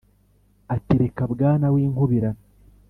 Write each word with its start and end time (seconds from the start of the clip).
Ati: 0.75 0.93
"Reka 1.01 1.23
Bwana 1.31 1.65
winkubirana! 1.73 2.41